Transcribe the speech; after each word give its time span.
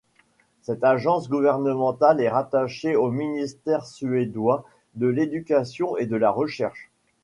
Cette 0.63 0.83
agence 0.83 1.29
gouvernementale 1.29 2.21
est 2.21 2.29
rattachée 2.29 2.95
au 2.95 3.11
ministère 3.11 3.85
suédois 3.85 4.65
de 4.95 5.05
l'Éducation 5.05 5.95
et 5.95 6.07
de 6.07 6.15
la 6.15 6.31
Recherche. 6.31 6.89